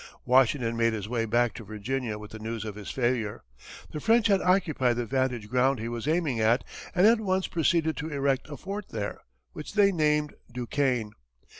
Washington 0.25 0.75
made 0.75 0.93
his 0.93 1.07
way 1.07 1.25
back 1.25 1.53
to 1.53 1.63
Virginia 1.63 2.17
with 2.17 2.31
the 2.31 2.39
news 2.39 2.65
of 2.65 2.73
his 2.73 2.89
failure. 2.89 3.43
The 3.91 3.99
French 3.99 4.25
had 4.25 4.41
occupied 4.41 4.95
the 4.95 5.05
vantage 5.05 5.47
ground 5.47 5.77
he 5.77 5.87
was 5.87 6.07
aiming 6.07 6.39
at 6.39 6.63
and 6.95 7.05
at 7.05 7.21
once 7.21 7.45
proceeded 7.45 7.97
to 7.97 8.09
erect 8.09 8.49
a 8.49 8.57
fort 8.57 8.89
there, 8.89 9.21
which 9.53 9.75
they 9.75 9.91
named 9.91 10.33
Duquesne. 10.51 11.11